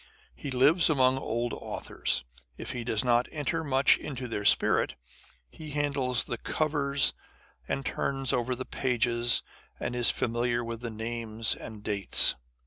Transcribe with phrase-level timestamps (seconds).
[0.33, 2.23] He lives among old authors,
[2.57, 4.95] if he does not enter much into their spirit.
[5.51, 7.13] He handles the covers,
[7.67, 12.33] and turns over the page, and is familiar with the names and dates.